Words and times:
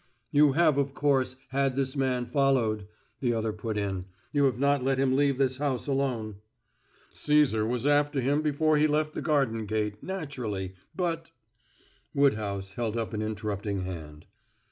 "You 0.31 0.53
have, 0.53 0.79
of 0.79 0.95
course, 0.95 1.35
had 1.49 1.75
this 1.75 1.95
man 1.95 2.25
followed," 2.25 2.87
the 3.19 3.33
other 3.35 3.53
put 3.53 3.77
in. 3.77 4.05
"You 4.33 4.45
have 4.45 4.57
not 4.57 4.83
let 4.83 4.97
him 4.97 5.15
leave 5.15 5.37
this 5.37 5.57
house 5.57 5.85
alone." 5.85 6.37
"Cæsar 7.13 7.69
was 7.69 7.85
after 7.85 8.19
him 8.19 8.41
before 8.41 8.77
he 8.77 8.87
left 8.87 9.13
the 9.13 9.21
garden 9.21 9.67
gate 9.67 10.01
naturally. 10.01 10.73
But" 10.95 11.29
Woodhouse 12.15 12.71
held 12.71 12.97
up 12.97 13.13
an 13.13 13.21
interrupting 13.21 13.81
hand. 13.81 14.25